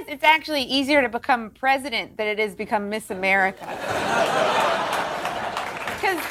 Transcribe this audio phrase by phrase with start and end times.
[0.00, 3.66] Realize it's actually easier to become president than it is become Miss America.
[6.00, 6.24] Because,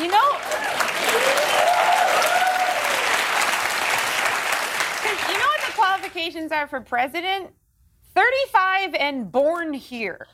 [0.00, 0.32] you know,
[5.02, 7.50] because you know what the qualifications are for president?
[8.14, 10.28] 35 and born here.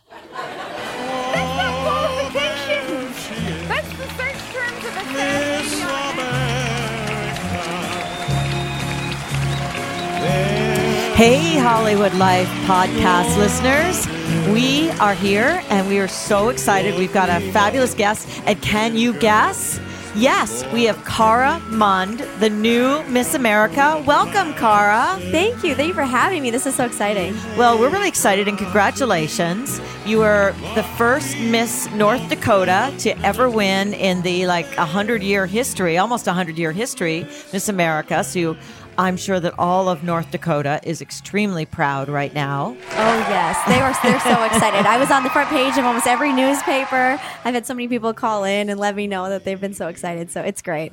[11.23, 14.09] Hey, Hollywood Life podcast listeners.
[14.53, 16.98] We are here and we are so excited.
[16.98, 18.28] We've got a fabulous guest.
[18.45, 19.78] And can you guess?
[20.17, 24.03] Yes, we have Cara Mund, the new Miss America.
[24.05, 25.17] Welcome, Cara.
[25.31, 25.77] Thank you.
[25.77, 26.50] Thank you for having me.
[26.50, 27.34] This is so exciting.
[27.56, 29.81] Well, we're really excited and congratulations.
[30.05, 35.47] You were the first Miss North Dakota to ever win in the like 100 year
[35.47, 38.25] history, almost 100 year history, Miss America.
[38.25, 38.56] So you
[38.98, 42.77] I'm sure that all of North Dakota is extremely proud right now.
[42.91, 43.93] Oh yes, they are.
[44.03, 44.87] They're so excited.
[44.87, 47.19] I was on the front page of almost every newspaper.
[47.45, 49.89] I've had so many people call in and let me know that they've been so
[49.89, 50.31] excited.
[50.31, 50.93] So it's great.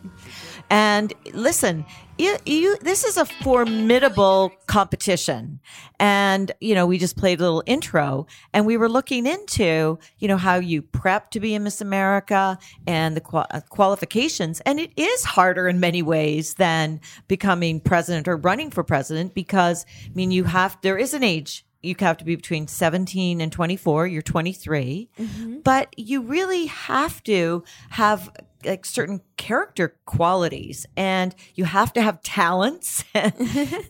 [0.70, 1.86] And listen,
[2.20, 5.62] you, you, this is a formidable competition.
[6.00, 10.28] And, you know, we just played a little intro and we were looking into, you
[10.28, 14.60] know, how you prep to be a Miss America and the qual- uh, qualifications.
[14.62, 19.86] And it is harder in many ways than becoming president or running for president because,
[20.06, 23.52] I mean, you have, there is an age you have to be between 17 and
[23.54, 25.60] 24 you're 23 mm-hmm.
[25.60, 28.30] but you really have to have
[28.66, 33.04] like certain character qualities and you have to have talents.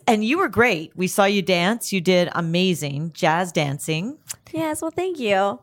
[0.06, 0.92] And you were great.
[0.96, 1.92] We saw you dance.
[1.92, 4.18] You did amazing jazz dancing.
[4.52, 5.60] Yes well thank you.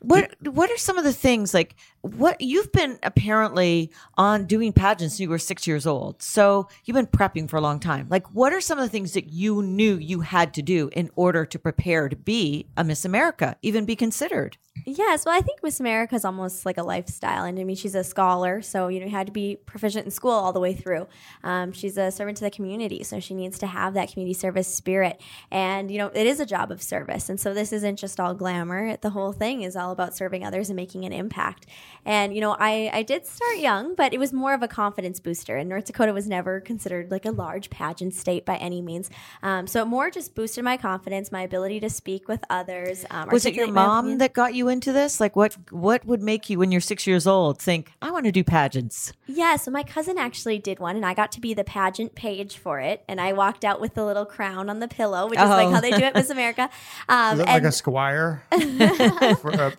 [0.00, 5.20] What what are some of the things like what you've been apparently on doing pageants
[5.20, 8.06] you were six years old so you've been prepping for a long time.
[8.10, 11.10] Like what are some of the things that you knew you had to do in
[11.14, 14.56] order to prepare to be a miss america even be considered?
[14.84, 17.94] Yes well i think miss america is almost like a lifestyle and i mean she's
[17.94, 20.74] a scholar so you know you had to be proficient in school all the way
[20.74, 21.06] through
[21.44, 24.68] um, she's a servant to the community so she needs to have that community service
[24.68, 28.18] spirit and you know it is a job of service and so this isn't just
[28.18, 31.66] all glamour the whole thing is all about serving others and making an impact
[32.04, 35.20] and, you know, I, I did start young, but it was more of a confidence
[35.20, 35.56] booster.
[35.56, 39.08] And North Dakota was never considered like a large pageant state by any means.
[39.42, 43.04] Um, so it more just boosted my confidence, my ability to speak with others.
[43.10, 45.20] Um, was it your mom that got you into this?
[45.20, 48.32] Like, what what would make you, when you're six years old, think, I want to
[48.32, 49.11] do pageants?
[49.26, 49.56] Yeah.
[49.56, 52.80] So my cousin actually did one, and I got to be the pageant page for
[52.80, 53.04] it.
[53.08, 55.44] And I walked out with the little crown on the pillow, which oh.
[55.44, 56.70] is like how they do it, Miss America.
[57.08, 58.42] Um, is it like a squire
[59.40, 59.70] for, uh,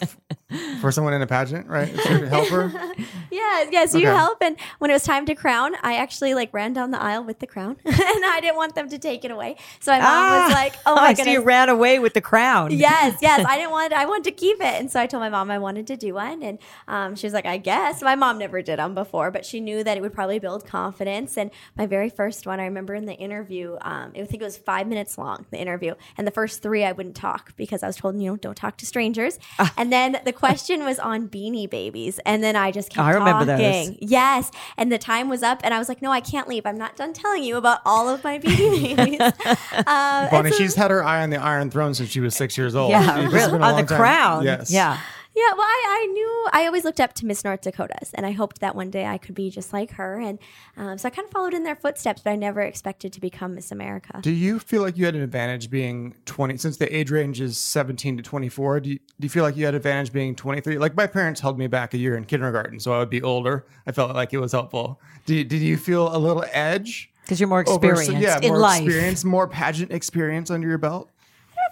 [0.81, 1.90] for someone in a pageant, right?
[1.90, 2.72] helper?
[3.31, 3.86] yeah, yeah.
[3.86, 4.08] So okay.
[4.08, 7.02] you help, and when it was time to crown, I actually like ran down the
[7.02, 9.58] aisle with the crown, and I didn't want them to take it away.
[9.80, 12.22] So my mom ah, was like, "Oh my goodness!" So you ran away with the
[12.22, 12.72] crown.
[12.72, 13.46] Yes, yes.
[13.47, 13.94] I didn't want.
[13.94, 16.13] I wanted to keep it, and so I told my mom I wanted to do
[16.13, 19.46] one, and um, she was like, "I guess." My mom never did them before, but
[19.46, 21.38] she knew that it would probably build confidence.
[21.38, 24.58] And my very first one, I remember in the interview, um, I think it was
[24.58, 27.96] five minutes long, the interview, and the first three I wouldn't talk because I was
[27.96, 29.40] told, you know, don't talk to strangers.
[29.58, 29.69] Uh.
[29.78, 33.16] And then the question was on Beanie Babies, and then I just kept talking.
[33.16, 33.92] I remember talking.
[33.92, 33.98] Those.
[34.02, 34.52] Yes.
[34.78, 36.66] And the time was up, and I was like, no, I can't leave.
[36.66, 39.20] I'm not done telling you about all of my Beanie Babies.
[39.22, 42.58] uh, Bonnie, so, she's had her eye on the Iron Throne since she was six
[42.58, 42.92] years old.
[42.92, 43.59] Yeah, really.
[43.59, 43.98] on the time.
[43.98, 44.44] crown.
[44.44, 44.70] Yes.
[44.70, 45.00] Yeah.
[45.36, 48.32] Yeah, well, I, I knew I always looked up to Miss North Dakotas, and I
[48.32, 50.20] hoped that one day I could be just like her.
[50.20, 50.38] And
[50.78, 53.56] um, so I kind of followed in their footsteps, but I never expected to become
[53.56, 54.20] Miss America.
[54.22, 57.57] Do you feel like you had an advantage being 20, since the age range is
[57.57, 58.81] 17 to 24?
[58.81, 60.78] Do you, do you feel like you had an advantage being 23?
[60.78, 63.66] Like my parents held me back a year in kindergarten, so I would be older.
[63.88, 65.02] I felt like it was helpful.
[65.25, 67.10] Did, did you feel a little edge?
[67.24, 68.84] Because you're more experienced over, yeah, in more life.
[68.84, 71.10] experience, more pageant experience under your belt?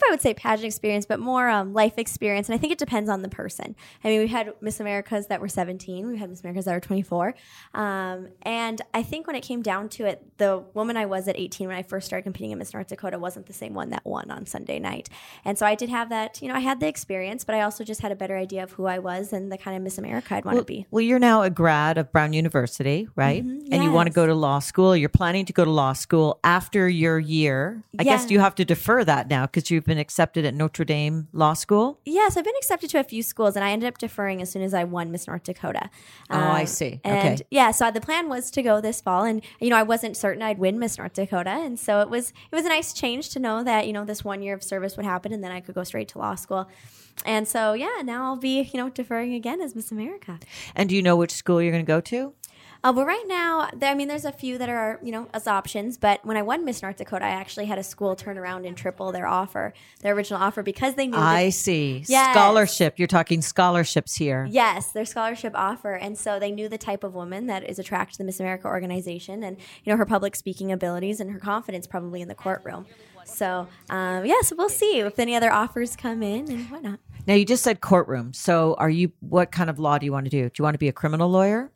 [0.01, 2.50] If I would say pageant experience, but more um, life experience.
[2.50, 3.75] And I think it depends on the person.
[4.03, 6.80] I mean, we had Miss Americas that were 17, we had Miss Americas that were
[6.80, 7.36] 24.
[7.74, 11.38] Um, and I think when it came down to it, the woman I was at
[11.38, 14.06] 18 when I first started competing in Miss North Dakota wasn't the same one that
[14.06, 15.09] won on Sunday night.
[15.45, 17.83] And so I did have that, you know, I had the experience, but I also
[17.83, 20.36] just had a better idea of who I was and the kind of Miss America
[20.36, 20.88] I'd want to be.
[20.89, 23.45] Well, you're now a grad of Brown University, right?
[23.45, 23.74] Mm-hmm.
[23.74, 24.95] And you want to go to law school.
[24.95, 27.83] You're planning to go to law school after your year.
[28.00, 31.27] I guess you have to defer that now because you've been accepted at Notre Dame
[31.33, 31.99] Law School.
[32.05, 34.61] Yes, I've been accepted to a few schools, and I ended up deferring as soon
[34.61, 35.89] as I won Miss North Dakota.
[36.29, 37.01] Oh, I um, see.
[37.03, 37.45] And Okay.
[37.51, 40.41] yeah, so the plan was to go this fall, and you know, I wasn't certain
[40.41, 43.39] I'd win Miss North Dakota, and so it was it was a nice change to
[43.39, 45.75] know that you know this one year of service would happen, and then I could
[45.75, 46.69] go straight to law school.
[47.25, 50.39] And so yeah, now I'll be you know deferring again as Miss America.
[50.73, 52.33] And do you know which school you're going to go to?
[52.83, 55.98] Uh, but right now, I mean, there's a few that are, you know, as options.
[55.98, 58.75] But when I won Miss North Dakota, I actually had a school turn around and
[58.75, 62.04] triple their offer, their original offer, because they knew that I see.
[62.07, 62.33] Yes.
[62.33, 62.98] Scholarship.
[62.98, 64.48] You're talking scholarships here.
[64.50, 65.94] Yes, their scholarship offer.
[65.94, 68.68] And so they knew the type of woman that is attracted to the Miss America
[68.68, 72.88] organization and, you know, her public speaking abilities and her confidence probably in the courtroom.
[73.25, 77.00] So, um, yeah, so we'll see if any other offers come in and whatnot.
[77.28, 78.33] Now, you just said courtroom.
[78.33, 80.45] So, are you, what kind of law do you want to do?
[80.45, 81.69] Do you want to be a criminal lawyer?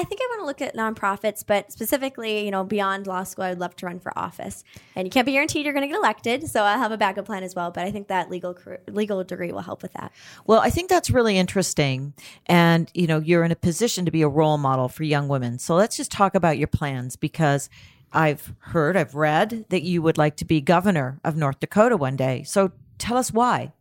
[0.00, 3.44] I think I want to look at nonprofits, but specifically, you know, beyond law school,
[3.44, 4.64] I would love to run for office.
[4.96, 7.26] And you can't be guaranteed you're going to get elected, so I'll have a backup
[7.26, 7.70] plan as well.
[7.70, 10.10] But I think that legal career, legal degree will help with that.
[10.46, 12.14] Well, I think that's really interesting.
[12.46, 15.58] And, you know, you're in a position to be a role model for young women.
[15.58, 17.68] So let's just talk about your plans because
[18.10, 22.16] I've heard, I've read that you would like to be governor of North Dakota one
[22.16, 22.42] day.
[22.44, 23.74] So tell us why.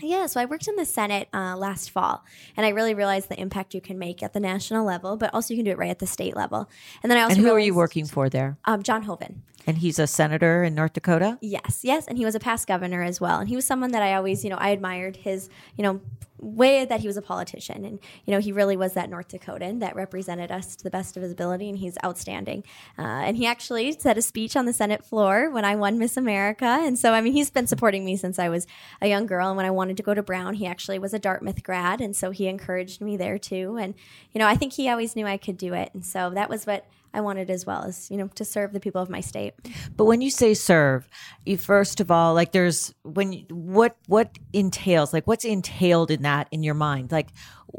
[0.00, 2.24] Yeah, so I worked in the Senate uh, last fall,
[2.56, 5.54] and I really realized the impact you can make at the national level, but also
[5.54, 6.68] you can do it right at the state level.
[7.02, 8.58] And then I also And who are you working for there?
[8.64, 9.42] Um, John Hoeven.
[9.66, 11.38] And he's a senator in North Dakota?
[11.40, 14.02] Yes, yes, and he was a past governor as well, and he was someone that
[14.02, 16.00] I always, you know, I admired his, you know,
[16.38, 19.80] way that he was a politician, and you know, he really was that North Dakotan
[19.80, 22.62] that represented us to the best of his ability, and he's outstanding.
[22.98, 26.16] Uh, and he actually said a speech on the Senate floor when I won Miss
[26.16, 28.66] America, and so I mean, he's been supporting me since I was
[29.00, 31.18] a young girl, and when I wanted to go to Brown, he actually was a
[31.18, 33.94] Dartmouth grad, and so he encouraged me there too, and
[34.32, 36.66] you know, I think he always knew I could do it, and so that was
[36.66, 36.86] what.
[37.14, 39.54] I wanted as well as you know to serve the people of my state.
[39.96, 41.08] But when you say serve,
[41.46, 46.22] you first of all, like there's when you, what what entails, like what's entailed in
[46.22, 47.28] that in your mind, like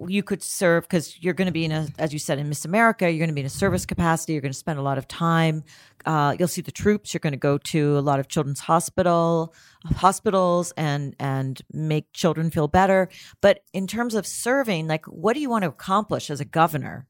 [0.07, 2.65] you could serve because you're going to be in a, as you said, in Miss
[2.65, 4.33] America, you're going to be in a service capacity.
[4.33, 5.63] You're going to spend a lot of time.
[6.05, 7.13] Uh, you'll see the troops.
[7.13, 9.53] You're going to go to a lot of children's hospital
[9.97, 13.09] hospitals and and make children feel better.
[13.41, 17.07] But in terms of serving, like what do you want to accomplish as a governor?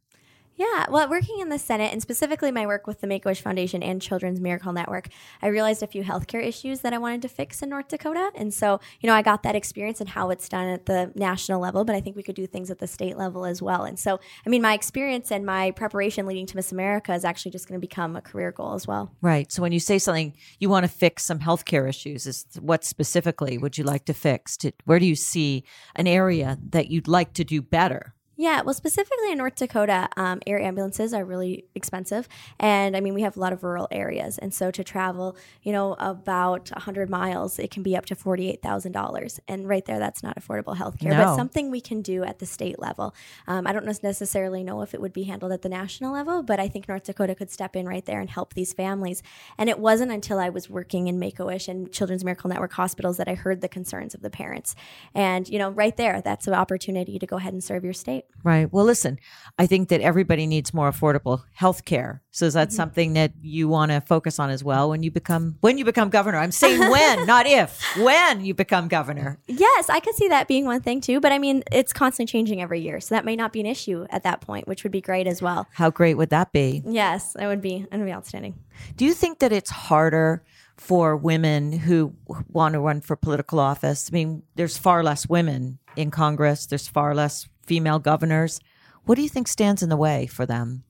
[0.58, 3.42] Yeah, well, working in the Senate and specifically my work with the Make a Wish
[3.42, 5.10] Foundation and Children's Miracle Network,
[5.42, 8.32] I realized a few healthcare issues that I wanted to fix in North Dakota.
[8.36, 11.60] And so, you know, I got that experience and how it's done at the national
[11.60, 13.84] level, but I think we could do things at the state level as well.
[13.84, 17.52] And so, I mean, my experience and my preparation leading to Miss America is actually
[17.52, 19.12] just going to become a career goal as well.
[19.22, 19.52] Right.
[19.52, 22.26] So when you say something, you want to fix some healthcare issues.
[22.26, 24.56] Is what specifically would you like to fix?
[24.58, 25.66] To, where do you see
[25.98, 28.14] an area that you'd like to do better?
[28.38, 32.28] Yeah, well, specifically in North Dakota, um, air ambulances are really expensive,
[32.60, 35.72] and I mean we have a lot of rural areas, and so to travel, you
[35.72, 39.86] know, about hundred miles, it can be up to forty eight thousand dollars, and right
[39.86, 41.24] there, that's not affordable health care, No.
[41.24, 43.16] but something we can do at the state level.
[43.48, 46.60] Um, I don't necessarily know if it would be handled at the national level, but
[46.60, 49.24] I think North Dakota could step in right there and help these families.
[49.58, 52.74] And it wasn't until I was working in Make a Wish and Children's Miracle Network
[52.74, 54.76] hospitals that I heard the concerns of the parents,
[55.14, 58.25] and you know, right there, that's an opportunity to go ahead and serve your state.
[58.46, 58.72] Right.
[58.72, 59.18] Well, listen,
[59.58, 62.22] I think that everybody needs more affordable health care.
[62.30, 62.76] So is that mm-hmm.
[62.76, 66.10] something that you want to focus on as well when you become when you become
[66.10, 66.38] governor?
[66.38, 67.82] I'm saying when, not if.
[67.98, 69.40] When you become governor.
[69.48, 72.62] Yes, I could see that being one thing too, but I mean, it's constantly changing
[72.62, 75.02] every year, so that may not be an issue at that point, which would be
[75.02, 75.66] great as well.
[75.74, 76.84] How great would that be?
[76.86, 78.54] Yes, that would be that would be outstanding.
[78.96, 80.44] Do you think that it's harder
[80.78, 82.14] for women who
[82.52, 84.10] want to run for political office?
[84.12, 88.60] I mean, there's far less women in Congress, there's far less female governors.
[89.06, 90.84] What do you think stands in the way for them?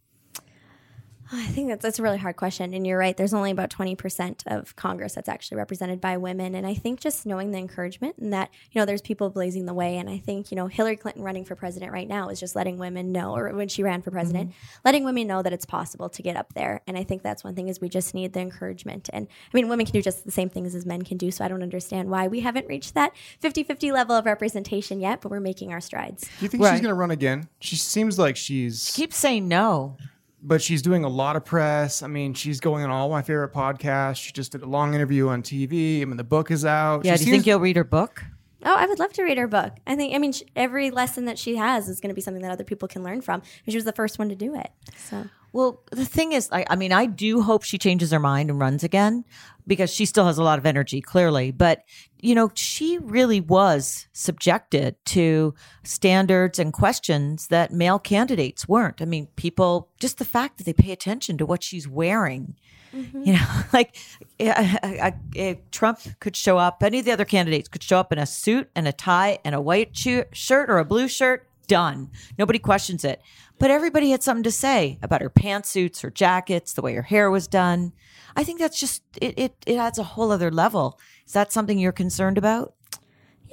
[1.32, 2.74] I think that's, that's a really hard question.
[2.74, 6.56] And you're right, there's only about 20% of Congress that's actually represented by women.
[6.56, 9.74] And I think just knowing the encouragement and that, you know, there's people blazing the
[9.74, 9.98] way.
[9.98, 12.78] And I think, you know, Hillary Clinton running for president right now is just letting
[12.78, 14.80] women know, or when she ran for president, mm-hmm.
[14.86, 16.82] letting women know that it's possible to get up there.
[16.88, 19.10] And I think that's one thing is we just need the encouragement.
[19.14, 21.32] And I mean, women can do just the same things as men can do.
[21.32, 25.22] So I don't understand why we haven't reached that 50 50 level of representation yet,
[25.22, 26.24] but we're making our strides.
[26.40, 26.72] Do you think Right.
[26.72, 27.50] she's going to run again?
[27.60, 28.92] She seems like she's.
[28.96, 29.98] Keep saying no.
[30.48, 32.04] But she's doing a lot of press.
[32.04, 34.18] I mean, she's going on all my favorite podcasts.
[34.18, 36.02] She just did a long interview on TV.
[36.02, 37.04] I mean, the book is out.
[37.04, 38.24] Yeah, She do you seems- think you'll read her book?
[38.68, 39.74] Oh, I would love to read her book.
[39.86, 42.42] I think, I mean, sh every lesson that she has is going to be something
[42.42, 43.42] that other people can learn from.
[43.66, 44.72] And she was the first one to do it.
[44.98, 45.26] So,
[45.56, 48.60] Well, the thing is, I, I mean, I do hope she changes her mind and
[48.60, 49.24] runs again
[49.66, 51.52] because she still has a lot of energy, clearly.
[51.52, 51.84] But,
[52.20, 59.02] you know, she really was subjected to standards and questions that male candidates weren't.
[59.02, 62.56] I mean, people, just the fact that they pay attention to what she's wearing.
[62.94, 63.22] Mm-hmm.
[63.24, 63.96] You know, like
[64.42, 67.98] I- I- I- eh, Trump could show up, any of the other candidates could show
[67.98, 71.45] up in a suit and a tie and a white shirt or a blue shirt.
[71.66, 72.12] Done.
[72.38, 73.22] Nobody questions it.
[73.58, 77.32] But everybody had something to say about her pantsuits, her jackets, the way her hair
[77.32, 77.94] was done.
[78.36, 79.38] I think that's just it.
[79.38, 81.00] It, it adds a whole other level.
[81.26, 82.76] Is that something you're concerned about?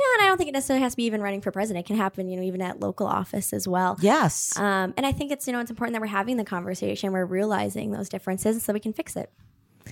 [0.02, 1.85] yeah, and I don't think it necessarily has to be even running for president.
[1.85, 3.99] It can happen, you know, even at local office as well.
[4.00, 4.59] Yes.
[4.59, 7.12] Um, and I think it's, you know, it's important that we're having the conversation.
[7.12, 9.31] We're realizing those differences so we can fix it.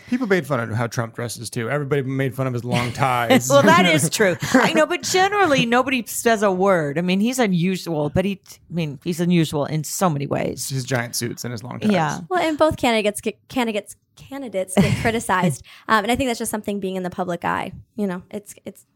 [0.08, 1.68] People made fun of how Trump dresses too.
[1.70, 3.48] Everybody made fun of his long ties.
[3.50, 4.36] well, that is true.
[4.54, 6.98] I know, but generally nobody says a word.
[6.98, 10.68] I mean, he's unusual, but he, I mean, he's unusual in so many ways.
[10.68, 11.92] his giant suits and his long ties.
[11.92, 12.20] Yeah.
[12.28, 16.50] Well, and both candidates get candidates candidates get criticized, um, and I think that's just
[16.50, 17.72] something being in the public eye.
[17.96, 18.86] You know, it's it's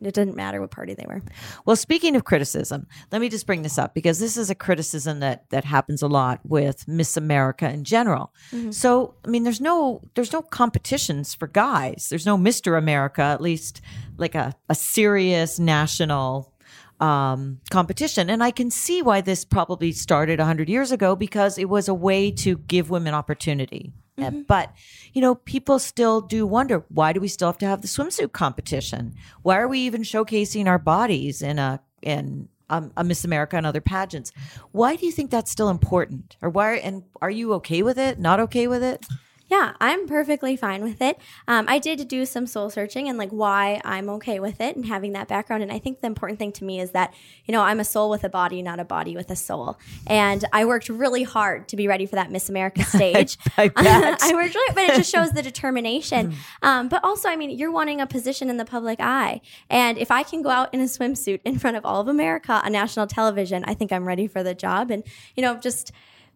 [0.00, 1.22] it didn't matter what party they were.
[1.64, 5.20] Well, speaking of criticism, let me just bring this up because this is a criticism
[5.20, 8.32] that that happens a lot with Miss America in general.
[8.72, 12.08] So, I mean, there's no there's no competitions for guys.
[12.08, 12.78] There's no Mr.
[12.78, 13.80] America, at least
[14.16, 16.52] like a a serious national
[17.00, 18.30] um, competition.
[18.30, 21.94] And I can see why this probably started 100 years ago because it was a
[21.94, 23.92] way to give women opportunity.
[24.22, 24.72] Uh, But,
[25.12, 28.32] you know, people still do wonder why do we still have to have the swimsuit
[28.32, 29.14] competition?
[29.42, 33.66] Why are we even showcasing our bodies in a, in, um, a Miss America and
[33.66, 34.32] other pageants.
[34.72, 36.36] Why do you think that's still important?
[36.40, 38.18] Or why, and are you okay with it?
[38.18, 39.04] Not okay with it?
[39.50, 41.18] Yeah, I'm perfectly fine with it.
[41.48, 44.86] Um, I did do some soul searching and like why I'm okay with it and
[44.86, 45.64] having that background.
[45.64, 47.12] And I think the important thing to me is that,
[47.46, 49.76] you know, I'm a soul with a body, not a body with a soul.
[50.06, 53.38] And I worked really hard to be ready for that Miss America stage.
[53.56, 54.22] I bet.
[54.22, 56.36] I worked really, but it just shows the determination.
[56.62, 59.40] Um, but also, I mean, you're wanting a position in the public eye.
[59.68, 62.60] And if I can go out in a swimsuit in front of all of America
[62.64, 64.92] on national television, I think I'm ready for the job.
[64.92, 65.02] And,
[65.34, 65.90] you know, just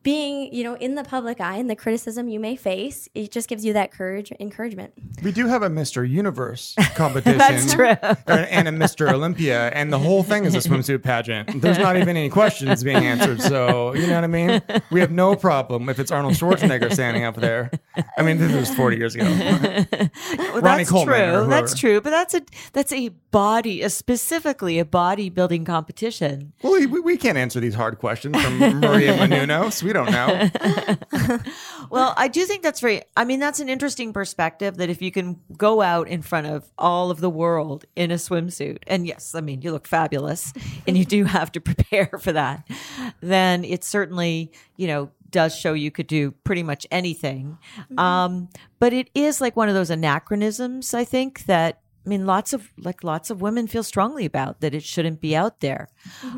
[0.04, 3.48] being, you know, in the public eye and the criticism you may face, it just
[3.48, 4.92] gives you that courage, encouragement.
[5.22, 6.08] We do have a Mr.
[6.08, 7.38] Universe competition.
[7.38, 7.86] That's true.
[8.28, 9.10] And a Mr.
[9.10, 11.60] Olympia, and the whole thing is a swimsuit pageant.
[11.60, 13.40] There's not even any questions being answered.
[13.40, 14.62] So, you know what I mean?
[14.90, 17.70] We have no problem if it's Arnold Schwarzenegger standing up there.
[18.18, 19.24] I mean, this was 40 years ago.
[19.24, 21.48] Well, that's Coleman true.
[21.48, 22.00] That's true.
[22.00, 22.42] But that's a
[22.72, 26.52] that's a body, a specifically a bodybuilding competition.
[26.62, 29.82] Well, we, we can't answer these hard questions from Maria Menounos.
[29.82, 31.38] We don't know.
[31.90, 33.02] Well, I do think that's very.
[33.16, 34.78] I mean, that's an interesting perspective.
[34.78, 38.14] That if you can go out in front of all of the world in a
[38.14, 40.52] swimsuit, and yes, I mean you look fabulous,
[40.88, 42.68] and you do have to prepare for that,
[43.20, 47.58] then it certainly you know does show you could do pretty much anything.
[47.98, 48.48] Um,
[48.78, 50.94] but it is like one of those anachronisms.
[50.94, 51.80] I think that.
[52.04, 55.34] I mean, lots of like lots of women feel strongly about that it shouldn't be
[55.34, 55.88] out there.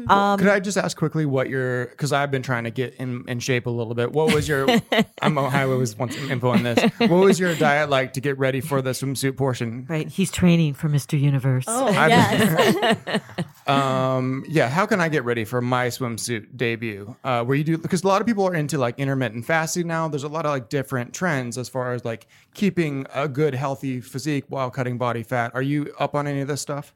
[0.08, 3.24] Um, Could I just ask quickly what your, because I've been trying to get in,
[3.26, 4.12] in shape a little bit.
[4.12, 4.66] What was your,
[5.22, 6.78] I'm Ohio was once info on this.
[6.98, 9.86] What was your diet like to get ready for the swimsuit portion?
[9.88, 11.20] right, he's training for Mr.
[11.20, 11.64] Universe.
[11.66, 13.22] Oh, I've- yes.
[13.66, 17.16] Um, yeah, how can I get ready for my swimsuit debut?
[17.24, 20.06] Uh, where you do because a lot of people are into like intermittent fasting now.
[20.06, 24.00] There's a lot of like different trends as far as like keeping a good healthy
[24.00, 25.50] physique while cutting body fat.
[25.56, 26.92] Are you up on any of this stuff?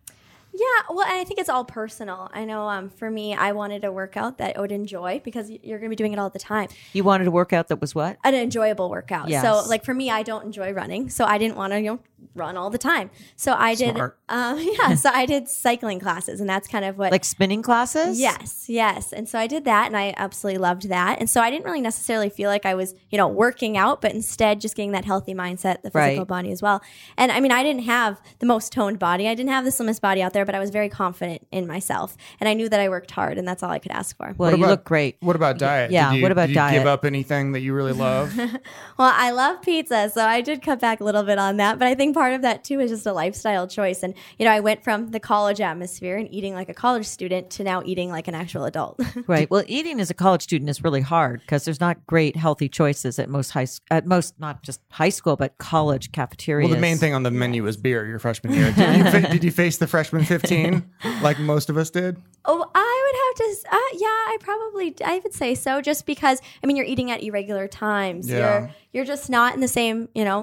[0.52, 2.29] Yeah, well, I think it's all personal.
[2.35, 5.79] I know um, for me, I wanted a workout that I would enjoy because you're
[5.79, 6.69] going to be doing it all the time.
[6.93, 8.19] You wanted a workout that was what?
[8.23, 9.31] An enjoyable workout.
[9.31, 9.43] Yes.
[9.43, 12.00] So, like for me, I don't enjoy running, so I didn't want to, you know,
[12.35, 13.11] run all the time.
[13.37, 14.19] So I did, Smart.
[14.29, 14.95] um, yeah.
[14.95, 18.21] So I did cycling classes, and that's kind of what Like spinning classes?
[18.21, 19.12] Yes, yes.
[19.12, 21.19] And so I did that and I absolutely loved that.
[21.19, 24.12] And so I didn't really necessarily feel like I was, you know, working out, but
[24.12, 26.27] instead just getting that healthy mindset, the physical Right.
[26.27, 26.81] body as well.
[27.17, 29.29] And I mean, I didn't have the most toned body.
[29.29, 32.17] I didn't have the slimmest body out there, but I was very confident in myself.
[32.39, 34.35] And I knew that I worked hard and that's all I could ask for.
[34.39, 35.17] Well, you look great.
[35.21, 35.91] What about diet?
[35.91, 36.75] yeah, you, what about did you diet?
[36.81, 38.33] Give up anything that you really love?
[38.99, 41.79] Well, I love pizza, so I did cut back a little bit on that.
[41.79, 44.02] But I think part of that too is just a lifestyle choice.
[44.02, 47.50] And you know, I went from the college atmosphere and eating like a college student
[47.50, 49.00] to now eating like an actual adult.
[49.26, 49.49] Right.
[49.50, 53.19] Well, eating as a college student is really hard because there's not great healthy choices
[53.19, 56.69] at most high s- at most not just high school but college cafeterias.
[56.69, 58.73] well, the main thing on the menu was beer your freshman year.
[58.73, 60.85] Did you, fa- did you face the freshman 15
[61.23, 62.17] like most of us did?
[62.45, 63.69] Oh, I would have to.
[63.69, 64.95] Uh, yeah, I probably.
[65.05, 66.40] I would say so, just because.
[66.62, 68.29] I mean, you're eating at irregular times.
[68.29, 68.38] Yeah.
[68.38, 70.09] You're you're just not in the same.
[70.14, 70.43] You know,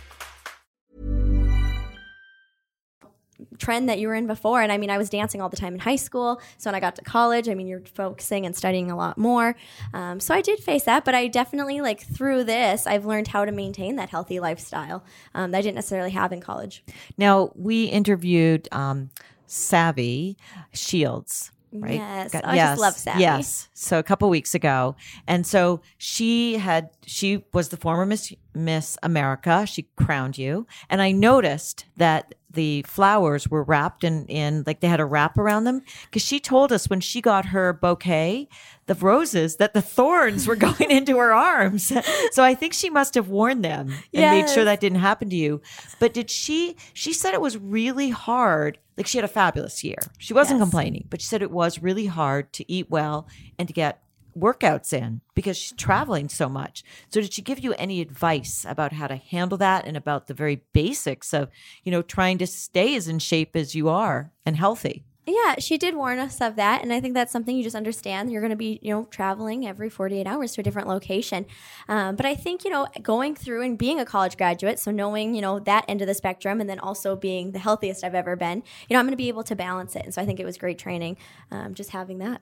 [3.61, 4.61] Trend that you were in before.
[4.61, 6.41] And I mean, I was dancing all the time in high school.
[6.57, 9.55] So when I got to college, I mean, you're focusing and studying a lot more.
[9.93, 13.45] Um, so I did face that, but I definitely like through this, I've learned how
[13.45, 15.03] to maintain that healthy lifestyle
[15.35, 16.83] um, that I didn't necessarily have in college.
[17.17, 19.11] Now we interviewed um,
[19.45, 20.37] Savvy
[20.73, 21.51] Shields.
[21.73, 21.93] Right?
[21.93, 22.31] Yes.
[22.33, 23.21] Got- Oh, I just love Savvy.
[23.21, 23.69] Yes.
[23.73, 28.97] So a couple weeks ago, and so she had she was the former Miss Miss
[29.03, 29.65] America.
[29.65, 34.89] She crowned you, and I noticed that the flowers were wrapped in in like they
[34.89, 38.49] had a wrap around them because she told us when she got her bouquet
[38.87, 41.93] the roses that the thorns were going into her arms.
[42.33, 45.35] So I think she must have worn them and made sure that didn't happen to
[45.35, 45.61] you.
[45.99, 46.75] But did she?
[46.93, 48.79] She said it was really hard.
[48.97, 49.97] Like she had a fabulous year.
[50.17, 50.65] She wasn't Yes.
[50.69, 53.27] complaining, but she said it was really hard to eat well
[53.57, 54.01] and to get
[54.37, 56.83] workouts in because she's traveling so much.
[57.09, 60.33] So did she give you any advice about how to handle that and about the
[60.33, 61.49] very basics of,
[61.83, 65.05] you know, trying to stay as in shape as you are and healthy?
[65.27, 68.31] Yeah, she did warn us of that, and I think that's something you just understand.
[68.31, 71.45] You're going to be, you know, traveling every 48 hours to a different location.
[71.87, 75.35] Um, but I think, you know, going through and being a college graduate, so knowing,
[75.35, 78.35] you know, that end of the spectrum, and then also being the healthiest I've ever
[78.35, 80.05] been, you know, I'm going to be able to balance it.
[80.05, 81.17] And so I think it was great training,
[81.51, 82.41] um, just having that.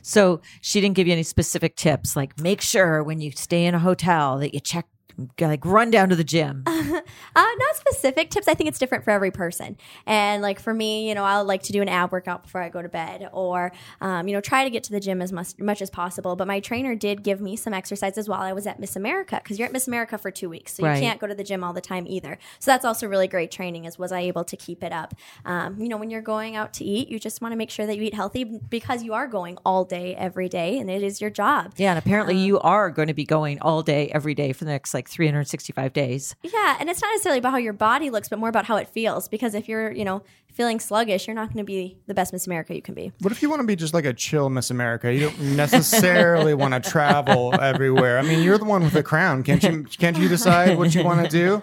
[0.00, 3.74] So she didn't give you any specific tips like make sure when you stay in
[3.74, 4.86] a hotel that you check
[5.40, 6.64] like run down to the gym.
[7.36, 8.48] Uh, not specific tips.
[8.48, 9.76] I think it's different for every person.
[10.06, 12.68] And like for me, you know, I like to do an ab workout before I
[12.68, 13.70] go to bed, or
[14.00, 16.34] um, you know, try to get to the gym as much, much as possible.
[16.36, 19.58] But my trainer did give me some exercises while I was at Miss America because
[19.58, 20.96] you're at Miss America for two weeks, so Right.
[20.96, 22.38] you can't go to the gym all the time either.
[22.58, 23.84] So that's also really great training.
[23.84, 25.14] Is was I able to keep it up?
[25.44, 27.86] Um, you know, when you're going out to eat, you just want to make sure
[27.86, 31.20] that you eat healthy because you are going all day, every day, and it is
[31.20, 31.74] your job.
[31.76, 34.70] Yeah, and apparently you are going to be going all day every day for the
[34.72, 36.36] next like 365 days.
[36.42, 38.88] Yeah, and it's not necessarily about how your body looks, but more about how it
[38.88, 39.28] feels.
[39.28, 42.46] Because if you're, you know, feeling sluggish, you're not going to be the best Miss
[42.46, 43.12] America you can be.
[43.20, 45.12] What if you want to be just like a chill Miss America?
[45.12, 48.18] You don't necessarily want to travel everywhere.
[48.18, 49.42] I mean, you're the one with the crown.
[49.42, 49.84] Can't you?
[49.98, 51.62] Can't you decide what you want to do?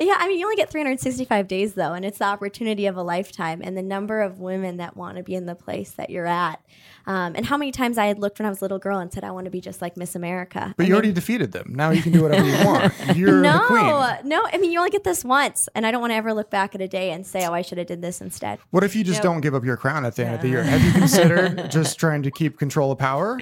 [0.00, 3.02] Yeah, I mean, you only get 365 days though, and it's the opportunity of a
[3.02, 3.60] lifetime.
[3.62, 6.60] And the number of women that want to be in the place that you're at,
[7.06, 9.12] um, and how many times I had looked when I was a little girl and
[9.12, 11.72] said, "I want to be just like Miss America." But you already defeated them.
[11.74, 12.92] Now you can do whatever you want.
[13.16, 14.28] You're no, the queen.
[14.28, 14.42] no.
[14.52, 16.74] I mean, you only get this once, and I don't want to ever look back
[16.74, 19.04] at a day and say, "Oh, I should have did this instead." What if you
[19.04, 20.62] just don't give up your crown at the end of the year?
[20.62, 23.38] Have you considered just trying to keep control of power?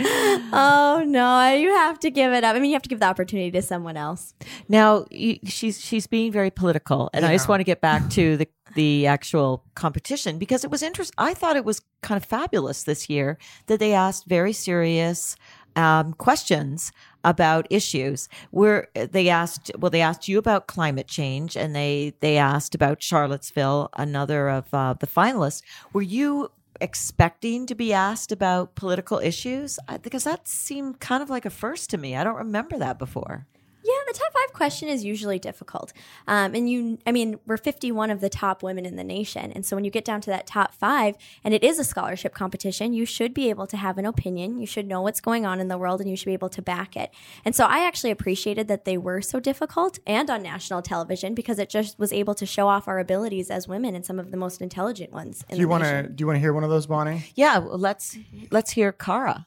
[0.53, 2.55] Oh no, you have to give it up.
[2.55, 4.35] I mean, you have to give the opportunity to someone else.
[4.69, 8.37] Now y- she's she's being very political, and I just want to get back to
[8.37, 11.15] the the actual competition because it was interesting.
[11.19, 15.37] I thought it was kind of fabulous this year that they asked very serious
[15.77, 16.93] um, questions
[17.25, 18.29] about issues.
[18.51, 23.03] Where they asked, well, they asked you about climate change, and they they asked about
[23.03, 25.63] Charlottesville, another of uh, the finalists.
[25.93, 26.51] Were you?
[26.81, 31.51] expecting to be asked about political issues I- because that seemed kind of like a
[31.51, 33.64] first to me i don't remember that before Yeah,
[34.07, 35.93] the top five question is usually difficult.
[36.27, 39.53] Um, and you, I mean, we're 51 of the top women in the nation.
[39.53, 42.35] And so when you get down to that top five, and it is a scholarship
[42.35, 44.59] competition, you should be able to have an opinion.
[44.59, 46.63] You should know what's going on in the world and you should be able to
[46.63, 47.11] back it.
[47.45, 51.59] And so I actually appreciated that they were so difficult and on national television because
[51.59, 54.37] it just was able to show off our abilities as women and some of the
[54.37, 56.09] most intelligent ones in Do you want to?
[56.09, 57.25] Do you want to hear one of those, Bonnie?
[57.35, 58.19] Yeah, let's
[58.51, 59.47] let's hear Cara.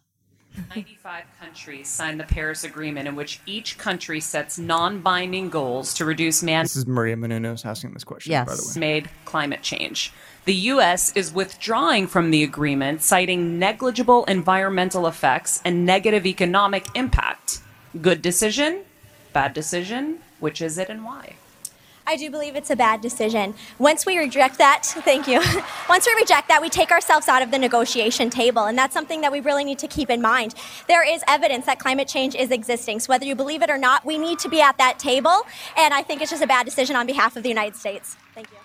[0.69, 6.05] 95 countries signed the Paris Agreement, in which each country sets non binding goals to
[6.05, 8.31] reduce man This is Maria Menounos asking this question.
[8.31, 8.75] By the Yes.
[8.75, 8.79] way.
[8.79, 10.11] made climate change.
[10.45, 11.11] The U.S.
[11.15, 17.59] is withdrawing from the agreement, citing negligible environmental effects and negative economic impact.
[18.01, 18.83] Good decision?
[19.33, 20.19] Bad decision?
[20.39, 21.33] Which is it and why?
[22.09, 23.53] I do believe it's a bad decision.
[23.79, 25.41] Once we reject that, thank you.
[25.89, 29.19] Once we reject that, we take ourselves out of the negotiation table, and that's something
[29.21, 30.55] that we really need to keep in mind.
[30.87, 34.05] There is evidence that climate change is existing, so whether you believe it or not,
[34.05, 35.41] we need to be at that table,
[35.75, 38.15] and I think it's just a bad decision on behalf of the United States.
[38.33, 38.56] Thank you.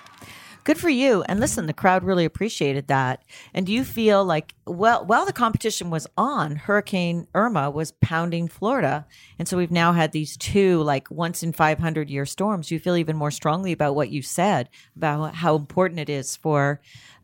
[0.64, 1.22] Good for you.
[1.24, 3.24] And listen, the crowd really appreciated that.
[3.52, 8.46] And do you feel like, well, while the competition was on, Hurricane Irma was pounding
[8.46, 9.04] Florida.
[9.40, 12.70] And so we've now had these two, like, once in 500 year storms.
[12.70, 16.80] You feel even more strongly about what you said about how important it is for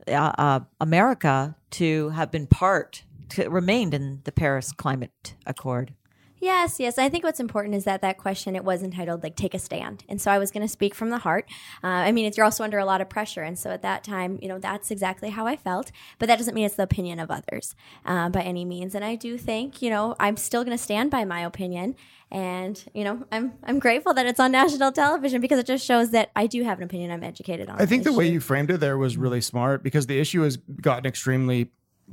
[0.08, 5.94] uh, uh, America to have been part, to remained in the Paris Climate Accord?
[6.40, 6.98] Yes, yes.
[6.98, 10.04] I think what's important is that that question it was entitled like "Take a Stand,"
[10.08, 11.46] and so I was going to speak from the heart.
[11.82, 14.04] Uh, I mean, it's, you're also under a lot of pressure, and so at that
[14.04, 15.90] time, you know, that's exactly how I felt.
[16.18, 17.74] But that doesn't mean it's the opinion of others
[18.04, 18.94] uh, by any means.
[18.94, 21.96] And I do think, you know, I'm still going to stand by my opinion,
[22.30, 26.10] and you know, I'm I'm grateful that it's on national television because it just shows
[26.10, 27.10] that I do have an opinion.
[27.10, 27.80] I'm educated on.
[27.80, 30.56] I think the way you framed it there was really smart because the issue has
[30.56, 31.70] gotten extremely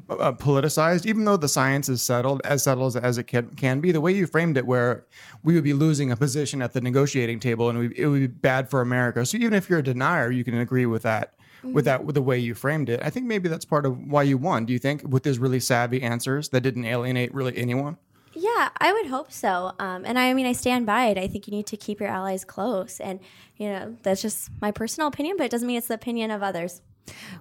[0.09, 3.91] uh, politicized, even though the science is settled, as settled as it can, can be.
[3.91, 5.05] The way you framed it, where
[5.43, 8.27] we would be losing a position at the negotiating table, and we, it would be
[8.27, 9.25] bad for America.
[9.25, 12.21] So even if you're a denier, you can agree with that, with that, with the
[12.21, 12.99] way you framed it.
[13.03, 14.65] I think maybe that's part of why you won.
[14.65, 17.97] Do you think with these really savvy answers that didn't alienate really anyone?
[18.33, 19.71] Yeah, I would hope so.
[19.79, 21.17] Um, and I, I mean, I stand by it.
[21.17, 23.21] I think you need to keep your allies close, and
[23.55, 26.43] you know, that's just my personal opinion, but it doesn't mean it's the opinion of
[26.43, 26.81] others.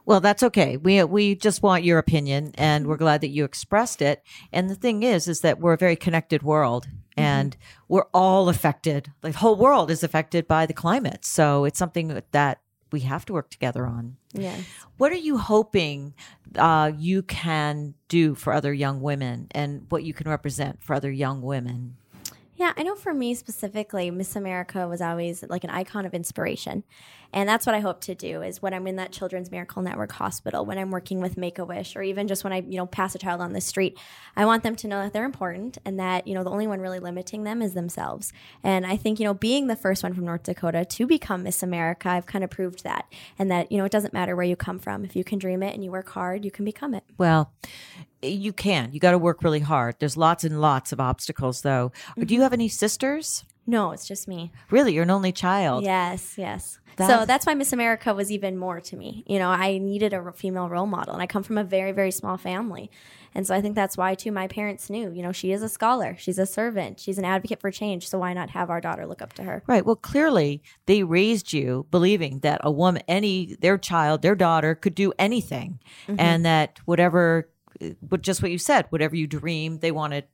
[0.05, 0.77] Well, that's okay.
[0.77, 4.23] We we just want your opinion, and we're glad that you expressed it.
[4.53, 7.57] And the thing is, is that we're a very connected world, and
[7.89, 9.13] we're all affected.
[9.23, 12.61] The whole world is affected by the climate, so it's something that
[12.93, 14.17] we have to work together on.
[14.33, 14.61] Yes.
[14.99, 16.15] What are you hoping
[16.57, 21.11] uh, you can do for other young women, and what you can represent for other
[21.11, 21.97] young women?
[22.57, 26.85] Yeah, I know for me specifically, Miss America was always like an icon of inspiration.
[27.35, 30.13] And that's what I hope to do is when I'm in that Children's Miracle Network
[30.13, 32.87] hospital, when I'm working with Make a Wish, or even just when I, you know,
[32.87, 33.99] pass a child on the street,
[34.37, 36.81] I want them to know that they're important and that, you know, the only one
[36.81, 38.33] really limiting them is themselves.
[38.63, 41.61] And I think, you know, being the first one from North Dakota to become Miss
[41.65, 43.13] America, I've kind of proved that.
[43.37, 45.05] And that, you know, it doesn't matter where you come from.
[45.05, 47.03] If you can dream it and you work hard, you can become it.
[47.19, 47.53] Well,
[48.23, 48.93] you can.
[48.93, 49.97] You got to work really hard.
[49.99, 51.91] There's lots and lots of obstacles, though.
[52.17, 52.43] Do you mm-hmm.
[52.43, 53.45] have any sisters?
[53.67, 54.53] No, it's just me.
[54.71, 55.85] Really, you're an only child.
[55.85, 56.79] Yes, yes.
[56.97, 59.25] That's- so that's why Miss America was even more to me.
[59.27, 62.11] You know, I needed a female role model, and I come from a very, very
[62.11, 62.91] small family.
[63.35, 65.69] And so I think that's why, too, my parents knew, you know, she is a
[65.69, 68.09] scholar, she's a servant, she's an advocate for change.
[68.09, 69.65] So why not have our daughter look up to her?
[69.67, 69.85] Right.
[69.85, 74.95] Well, clearly they raised you believing that a woman, any, their child, their daughter could
[74.95, 75.81] do anything.
[76.07, 76.21] Mm-hmm.
[76.21, 77.49] And that whatever,
[78.03, 80.25] but just what you said, whatever you dreamed, they wanted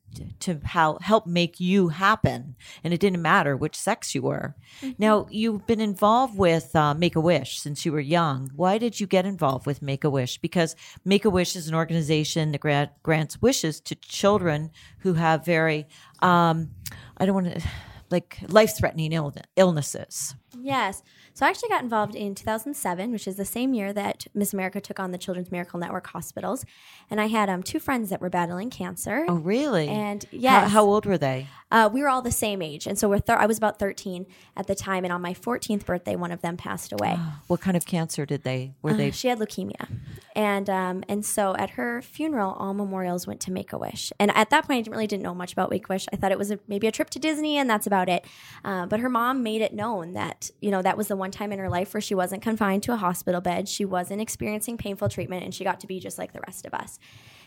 [0.40, 2.56] to help make you happen.
[2.82, 4.56] And it didn't matter which sex you were.
[4.98, 8.50] Now, you've been involved with uh, Make a Wish since you were young.
[8.54, 10.38] Why did you get involved with Make a Wish?
[10.38, 15.44] Because Make a Wish is an organization that grant, grants wishes to children who have
[15.44, 15.86] very,
[16.20, 16.70] um,
[17.16, 17.62] I don't want to,
[18.10, 19.12] like life threatening
[19.56, 20.34] illnesses.
[20.58, 21.02] Yes.
[21.32, 24.80] So I actually got involved in 2007, which is the same year that Miss America
[24.80, 26.64] took on the Children's Miracle Network hospitals.
[27.08, 29.24] And I had um, two friends that were battling cancer.
[29.28, 29.88] Oh, really?
[29.88, 30.70] And How- yes.
[30.72, 31.46] How, old were they?
[31.70, 34.26] Uh, we were all the same age, and so we're thir- I was about 13
[34.56, 37.16] at the time, and on my 14th birthday, one of them passed away.
[37.46, 38.74] What kind of cancer did they?
[38.82, 39.10] Were they?
[39.10, 39.88] She had leukemia,
[40.36, 44.12] and um, and so at her funeral, all memorials went to Make a Wish.
[44.20, 46.06] And at that point, I didn't really didn't know much about Make a Wish.
[46.12, 48.24] I thought it was a, maybe a trip to Disney, and that's about it.
[48.64, 51.52] Uh, but her mom made it known that you know that was the one time
[51.52, 53.68] in her life where she wasn't confined to a hospital bed.
[53.68, 56.74] She wasn't experiencing painful treatment, and she got to be just like the rest of
[56.74, 56.98] us.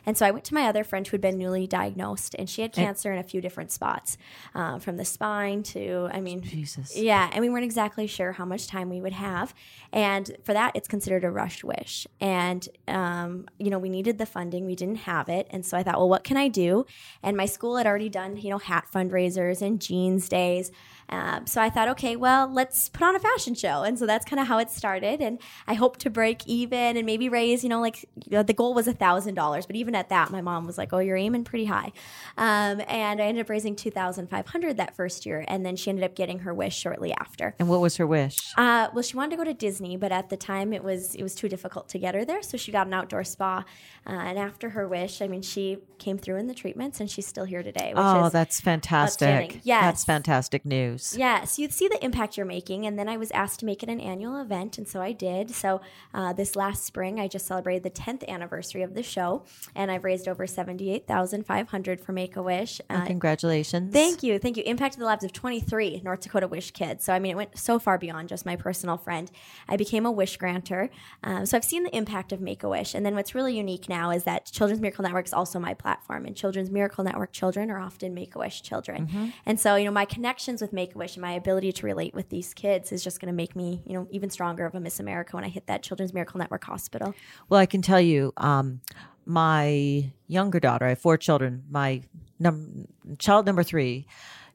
[0.05, 2.61] And so I went to my other friend who had been newly diagnosed, and she
[2.61, 4.17] had cancer in a few different spots,
[4.53, 6.95] uh, from the spine to, I mean, Jesus.
[6.95, 9.53] yeah, and we weren't exactly sure how much time we would have.
[9.91, 12.07] And for that, it's considered a rushed wish.
[12.19, 15.47] And, um, you know, we needed the funding, we didn't have it.
[15.51, 16.85] And so I thought, well, what can I do?
[17.21, 20.71] And my school had already done, you know, hat fundraisers and jeans days.
[21.09, 23.83] Um, so I thought, okay, well, let's put on a fashion show.
[23.83, 25.21] And so that's kind of how it started.
[25.21, 28.53] And I hope to break even and maybe raise, you know, like you know, the
[28.53, 31.17] goal was a thousand dollars, but even at that, my mom was like, "Oh, you're
[31.17, 31.91] aiming pretty high,"
[32.37, 35.75] um, and I ended up raising two thousand five hundred that first year, and then
[35.75, 37.55] she ended up getting her wish shortly after.
[37.59, 38.37] And what was her wish?
[38.57, 41.23] Uh, well, she wanted to go to Disney, but at the time it was it
[41.23, 43.63] was too difficult to get her there, so she got an outdoor spa.
[44.05, 47.25] Uh, and after her wish, I mean, she came through in the treatments, and she's
[47.25, 47.93] still here today.
[47.93, 49.59] Which Oh, that's fantastic.
[49.63, 49.81] Yes.
[49.81, 51.15] That's fantastic news.
[51.17, 53.89] Yes, you see the impact you're making, and then I was asked to make it
[53.89, 55.51] an annual event, and so I did.
[55.51, 55.81] So
[56.13, 59.43] uh, this last spring, I just celebrated the 10th anniversary of the show,
[59.75, 62.81] and I've raised over seventy-eight thousand five hundred for Make a Wish.
[62.89, 63.93] Uh, Congratulations.
[63.93, 64.39] Thank you.
[64.39, 64.63] Thank you.
[64.63, 67.03] Impacted the lives of 23 North Dakota Wish kids.
[67.03, 69.31] So, I mean, it went so far beyond just my personal friend.
[69.67, 70.89] I became a wish granter.
[71.23, 72.93] Um, so, I've seen the impact of Make a Wish.
[72.93, 76.25] And then what's really unique now is that Children's Miracle Network is also my platform.
[76.25, 79.33] And Children's Miracle Network children are often Make a Wish children.
[79.45, 82.13] And so, you know, my connections with Make a Wish and my ability to relate
[82.13, 84.79] with these kids is just going to make me, you know, even stronger of a
[84.79, 87.13] Miss America when I hit that Children's Miracle Network hospital.
[87.49, 88.81] Well, I can tell you, um,
[89.25, 91.63] my younger daughter, I have four children.
[91.69, 92.01] My
[92.39, 92.87] num-
[93.19, 94.05] child number three,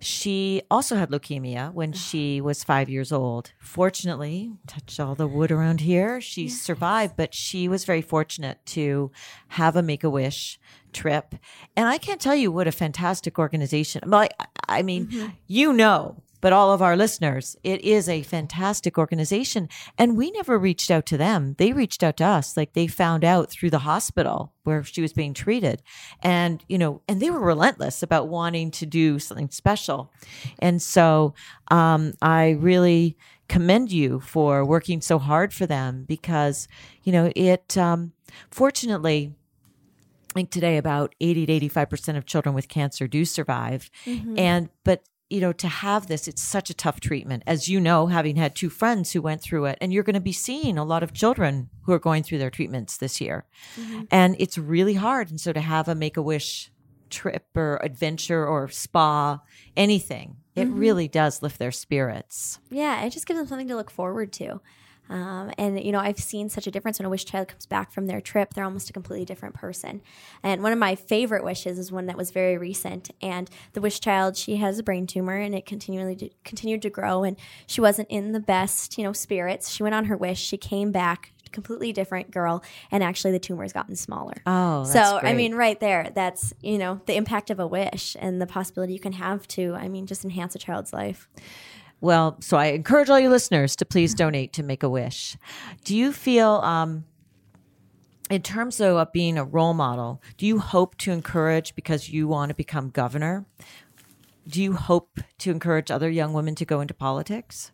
[0.00, 3.52] she also had leukemia when she was five years old.
[3.58, 9.10] Fortunately, touch all the wood around here, she survived, but she was very fortunate to
[9.48, 10.60] have a Make a Wish
[10.92, 11.34] trip.
[11.76, 14.02] And I can't tell you what a fantastic organization.
[14.14, 14.28] I,
[14.68, 15.28] I mean, mm-hmm.
[15.46, 19.68] you know, but all of our listeners, it is a fantastic organization.
[19.96, 21.54] And we never reached out to them.
[21.58, 22.56] They reached out to us.
[22.56, 25.82] Like they found out through the hospital where she was being treated.
[26.22, 30.12] And, you know, and they were relentless about wanting to do something special.
[30.58, 31.34] And so
[31.70, 33.16] um, I really
[33.48, 36.68] commend you for working so hard for them because,
[37.02, 38.12] you know, it, um,
[38.50, 39.34] fortunately,
[40.30, 43.90] I think today about 80 to 85% of children with cancer do survive.
[44.38, 47.42] And, but, you know, to have this, it's such a tough treatment.
[47.46, 50.20] As you know, having had two friends who went through it, and you're going to
[50.20, 53.44] be seeing a lot of children who are going through their treatments this year.
[53.78, 54.04] Mm-hmm.
[54.10, 55.30] And it's really hard.
[55.30, 56.70] And so to have a make a wish
[57.10, 59.40] trip or adventure or spa,
[59.76, 60.78] anything, it mm-hmm.
[60.78, 62.58] really does lift their spirits.
[62.70, 64.60] Yeah, it just gives them something to look forward to.
[65.08, 67.92] Um, and you know, I've seen such a difference when a wish child comes back
[67.92, 70.02] from their trip; they're almost a completely different person.
[70.42, 73.10] And one of my favorite wishes is one that was very recent.
[73.22, 76.90] And the wish child, she has a brain tumor, and it continually d- continued to
[76.90, 77.24] grow.
[77.24, 79.70] And she wasn't in the best, you know, spirits.
[79.70, 80.40] She went on her wish.
[80.40, 84.34] She came back, completely different girl, and actually the tumor has gotten smaller.
[84.46, 88.16] Oh, so that's I mean, right there, that's you know the impact of a wish
[88.20, 91.28] and the possibility you can have to, I mean, just enhance a child's life.
[92.00, 95.36] Well, so I encourage all your listeners to please donate to Make a Wish.
[95.84, 97.04] Do you feel, um,
[98.30, 102.50] in terms of being a role model, do you hope to encourage because you want
[102.50, 103.46] to become governor?
[104.46, 107.72] Do you hope to encourage other young women to go into politics?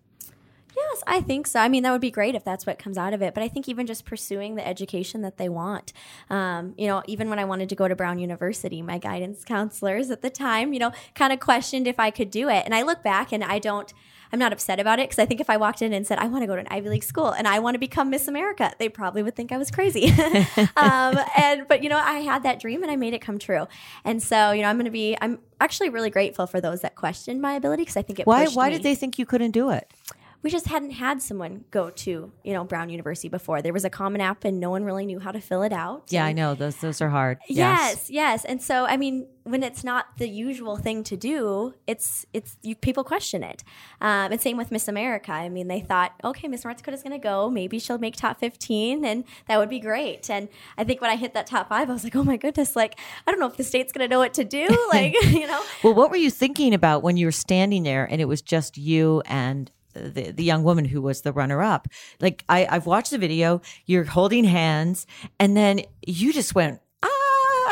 [0.77, 1.61] Yes, I think so.
[1.61, 3.35] I mean, that would be great if that's what comes out of it.
[3.35, 5.93] But I think even just pursuing the education that they want,
[6.31, 10.11] um, you know, even when I wanted to go to Brown University, my guidance counselors
[10.11, 12.65] at the time, you know, kind of questioned if I could do it.
[12.65, 13.93] And I look back and I don't,
[14.33, 16.27] I'm not upset about it because I think if I walked in and said, I
[16.27, 18.73] want to go to an Ivy League school and I want to become Miss America,
[18.79, 20.07] they probably would think I was crazy.
[20.77, 23.67] um, and, but, you know, I had that dream and I made it come true.
[24.05, 26.95] And so, you know, I'm going to be, I'm actually really grateful for those that
[26.95, 29.53] questioned my ability because I think it Why, why me did they think you couldn't
[29.53, 29.91] do it?
[30.45, 33.63] We just hadn't had someone go to you know Brown University before.
[33.63, 36.05] There was a common app, and no one really knew how to fill it out.
[36.11, 36.55] Yeah, I know.
[36.55, 37.39] Those, those are hard.
[37.49, 42.27] Yes, yes, and so I mean, when it's not the usual thing to do, it's
[42.35, 43.65] it's you, people question it.
[44.03, 45.33] Um, and same with Miss America.
[45.33, 47.49] I mean, they thought, okay, Miss North Dakota's going to go.
[47.49, 50.29] Maybe she'll make top fifteen, and that would be great.
[50.29, 52.77] And I think when I hit that top five, I was like, oh my goodness,
[52.77, 54.69] like I don't know if the state's going to know what to do.
[54.93, 58.21] Like you know, Well, what were you thinking about when you were standing there and
[58.21, 61.89] it was just you and the, the young woman who was the runner up?
[62.21, 65.07] Like, I, I've watched the video, you're holding hands,
[65.39, 66.81] and then you just went,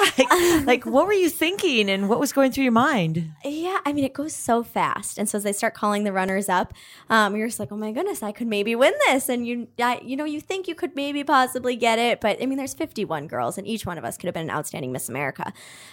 [0.03, 0.62] ah.
[0.67, 3.31] Like, like, what were you thinking and what was going through your mind?
[3.45, 6.49] Yeah, I mean, it goes so fast, and so as they start calling the runners
[6.49, 6.73] up,
[7.11, 10.01] um, you're just like, "Oh my goodness, I could maybe win this!" And you, I,
[10.05, 13.27] you know, you think you could maybe possibly get it, but I mean, there's 51
[13.27, 15.53] girls, and each one of us could have been an outstanding Miss America.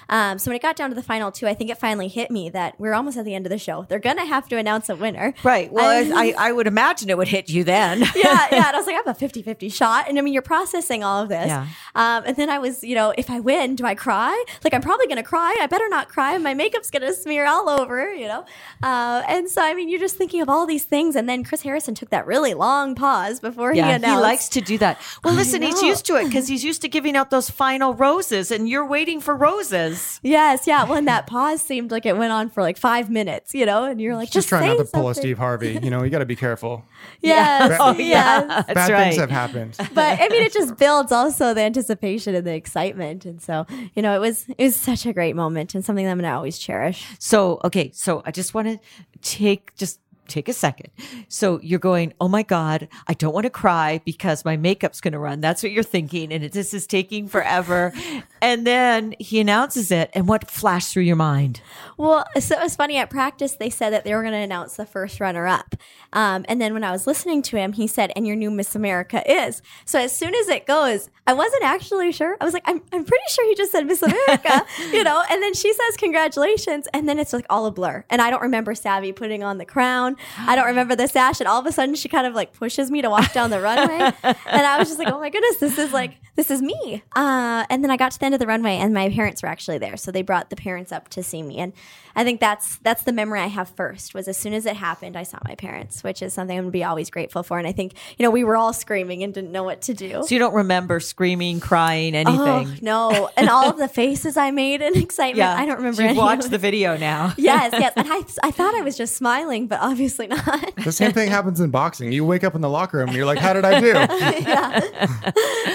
[0.09, 2.31] Um, so when it got down to the final two, I think it finally hit
[2.31, 3.85] me that we're almost at the end of the show.
[3.89, 5.71] They're gonna have to announce a winner, Right.
[5.71, 7.99] Well, I- I, I, I would imagine it would hit you then.
[8.15, 8.67] yeah, yeah.
[8.67, 10.07] And I was like, I have a 50 50 shot.
[10.07, 11.47] And I mean, you're processing all of this.
[11.47, 11.67] Yeah.
[11.95, 14.43] Um, and then I was, you know, if I win, do I cry?
[14.63, 15.55] Like, I'm probably going to cry.
[15.61, 16.37] I better not cry.
[16.39, 18.45] My makeup's going to smear all over, you know?
[18.81, 21.15] Uh, and so, I mean, you're just thinking of all these things.
[21.15, 24.07] And then Chris Harrison took that really long pause before he Yeah, announced.
[24.07, 24.99] he likes to do that.
[25.23, 28.49] Well, listen, he's used to it because he's used to giving out those final roses,
[28.51, 30.19] and you're waiting for roses.
[30.23, 30.85] Yes, yeah.
[30.85, 33.99] When that pause seemed like it went on for like five minutes, you know, and
[34.01, 35.15] you're like, Just just, trying not say to pull a.
[35.15, 35.77] Steve Harvey.
[35.83, 36.85] You know, you got to be careful.
[37.21, 38.45] Yes, Oh, yes.
[38.47, 39.03] That's Bad right.
[39.05, 39.75] things have happened.
[39.93, 44.01] but I mean, it just builds also the anticipation and the excitement, and so you
[44.01, 46.57] know, it was it was such a great moment and something that I'm gonna always
[46.57, 47.05] cherish.
[47.19, 48.79] So, okay, so I just want to
[49.21, 49.99] take just
[50.29, 50.89] take a second.
[51.27, 55.13] So you're going, oh my God, I don't want to cry because my makeup's going
[55.13, 55.41] to run.
[55.41, 56.31] That's what you're thinking.
[56.31, 57.93] And it, this is taking forever.
[58.41, 60.09] and then he announces it.
[60.13, 61.61] And what flashed through your mind?
[61.97, 64.75] Well, so it was funny at practice, they said that they were going to announce
[64.75, 65.75] the first runner up.
[66.13, 68.75] Um, and then when I was listening to him, he said, and your new Miss
[68.75, 69.61] America is.
[69.85, 72.37] So as soon as it goes, I wasn't actually sure.
[72.41, 75.23] I was like, I'm, I'm pretty sure he just said Miss America, you know?
[75.29, 76.87] And then she says, congratulations.
[76.93, 78.05] And then it's like all a blur.
[78.09, 80.15] And I don't remember Savvy putting on the crown.
[80.37, 81.39] I don't remember the sash.
[81.39, 83.61] And all of a sudden, she kind of like pushes me to walk down the
[83.61, 84.11] runway.
[84.23, 87.03] and I was just like, oh my goodness, this is like, this is me.
[87.17, 89.49] Uh, and then I got to the end of the runway and my parents were
[89.49, 89.97] actually there.
[89.97, 91.57] So they brought the parents up to see me.
[91.57, 91.73] And
[92.15, 95.17] I think that's, that's the memory I have first was as soon as it happened,
[95.17, 97.57] I saw my parents, which is something I'm going to be always grateful for.
[97.57, 100.23] And I think, you know, we were all screaming and didn't know what to do.
[100.23, 102.39] So you don't remember screaming, crying, anything?
[102.39, 103.29] Oh, no.
[103.35, 106.19] And all of the faces I made in excitement, I don't remember So you've any
[106.19, 107.33] of watched the video now.
[107.49, 107.93] Yes, yes.
[107.97, 110.73] And I, I thought I was just smiling, but obviously not.
[110.85, 112.13] The same thing happens in boxing.
[112.13, 113.87] You wake up in the locker room and you're like, how did I do?
[113.87, 114.77] Yeah,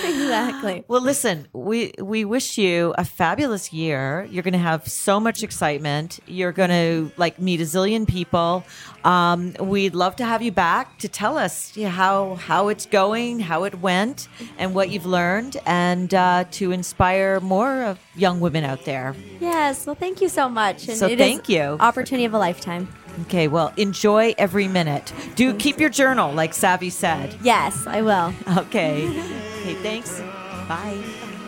[0.04, 0.53] exactly.
[0.88, 4.26] Well, listen, we we wish you a fabulous year.
[4.30, 6.20] You're going to have so much excitement.
[6.26, 8.64] You're going to like meet a zillion people.
[9.04, 13.64] Um, we'd love to have you back to tell us how how it's going, how
[13.64, 18.84] it went, and what you've learned, and uh, to inspire more of young women out
[18.84, 19.14] there.
[19.40, 19.86] Yes.
[19.86, 20.88] Well, thank you so much.
[20.88, 21.76] And So thank you.
[21.80, 22.88] Opportunity of a lifetime.
[23.22, 25.12] Okay, well, enjoy every minute.
[25.36, 27.36] Do keep your journal, like Savvy said.
[27.42, 28.32] Yes, I will.
[28.58, 29.40] Okay.
[29.64, 30.20] Okay, thanks.
[30.68, 31.44] Bye.